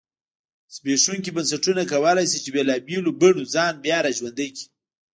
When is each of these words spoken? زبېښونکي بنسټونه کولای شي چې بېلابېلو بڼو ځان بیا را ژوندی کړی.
زبېښونکي 0.75 1.29
بنسټونه 1.35 1.81
کولای 1.91 2.25
شي 2.31 2.39
چې 2.43 2.49
بېلابېلو 2.55 3.11
بڼو 3.21 3.43
ځان 3.53 3.73
بیا 3.85 3.97
را 4.05 4.11
ژوندی 4.17 4.49
کړی. 4.55 4.65